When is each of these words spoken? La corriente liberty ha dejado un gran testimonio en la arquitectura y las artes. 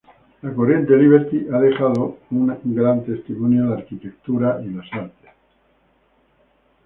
La 0.41 0.51
corriente 0.51 0.97
liberty 0.97 1.45
ha 1.53 1.59
dejado 1.59 2.17
un 2.31 2.59
gran 2.63 3.05
testimonio 3.05 3.65
en 3.65 3.69
la 3.69 3.75
arquitectura 3.75 4.59
y 4.65 4.69
las 4.71 4.91
artes. 4.93 5.29